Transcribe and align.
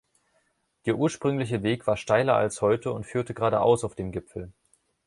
Der 0.87 0.95
ursprüngliche 0.95 1.61
Weg 1.61 1.85
war 1.85 1.95
steiler 1.95 2.35
als 2.35 2.61
heute 2.63 2.91
und 2.91 3.03
führte 3.05 3.35
geradeaus 3.35 3.83
auf 3.83 3.93
dem 3.93 4.11
Gipfel. 4.11 4.51